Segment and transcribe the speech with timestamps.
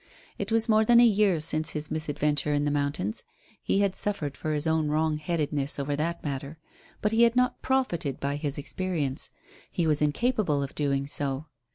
[0.39, 3.23] It was more than a year since his misadventure in the mountains.
[3.61, 6.57] He had suffered for his own wrong headedness over that matter,
[7.03, 9.29] but he had not profited by his experience;
[9.69, 11.45] he was incapable of doing so.